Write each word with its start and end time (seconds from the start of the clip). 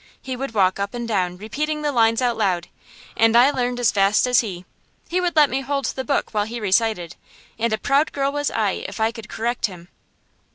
He 0.19 0.35
would 0.35 0.55
walk 0.55 0.79
up 0.79 0.95
and 0.95 1.07
down 1.07 1.37
repeating 1.37 1.83
the 1.83 1.91
lines 1.91 2.23
out 2.23 2.35
loud, 2.35 2.69
and 3.15 3.37
I 3.37 3.51
learned 3.51 3.79
as 3.79 3.91
fast 3.91 4.25
as 4.25 4.39
he. 4.39 4.65
He 5.07 5.21
would 5.21 5.35
let 5.35 5.47
me 5.47 5.61
hold 5.61 5.85
the 5.85 6.03
book 6.03 6.33
while 6.33 6.45
he 6.45 6.59
recited, 6.59 7.15
and 7.59 7.71
a 7.71 7.77
proud 7.77 8.11
girl 8.11 8.31
was 8.31 8.49
I 8.49 8.83
if 8.87 8.99
I 8.99 9.11
could 9.11 9.29
correct 9.29 9.67
him. 9.67 9.89